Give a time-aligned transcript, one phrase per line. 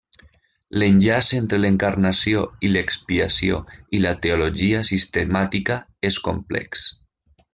[0.83, 3.59] L'enllaç entre l'Encarnació i l'expiació
[3.99, 5.79] i la teologia sistemàtica
[6.13, 6.91] és complex.